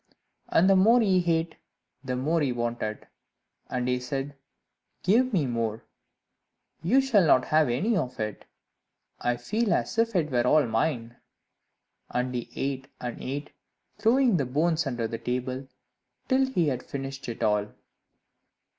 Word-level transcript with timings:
And 0.49 0.67
the 0.67 0.75
more 0.75 0.99
he 0.99 1.23
ate, 1.31 1.57
the 2.03 2.15
more 2.15 2.41
he 2.41 2.51
wanted; 2.51 3.05
and 3.69 3.87
he 3.87 3.99
said, 3.99 4.35
"Give 5.03 5.31
me 5.31 5.45
more, 5.45 5.83
you 6.81 7.01
shall 7.01 7.23
not 7.23 7.45
have 7.45 7.69
any 7.69 7.95
of 7.95 8.19
it; 8.19 8.45
I 9.19 9.37
feel 9.37 9.71
as 9.75 9.99
if 9.99 10.15
it 10.15 10.31
were 10.31 10.47
all 10.47 10.65
mine." 10.65 11.17
And 12.09 12.33
he 12.33 12.49
ate 12.55 12.87
and 12.99 13.21
ate, 13.21 13.51
throwing 13.99 14.37
the 14.37 14.45
bones 14.47 14.87
under 14.87 15.07
the 15.07 15.19
table, 15.19 15.67
till 16.27 16.47
he 16.47 16.69
had 16.69 16.81
finished 16.81 17.29
it 17.29 17.43
all. 17.43 17.67